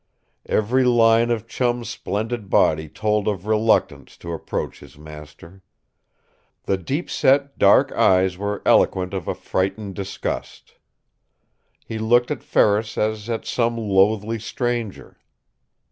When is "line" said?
0.83-1.29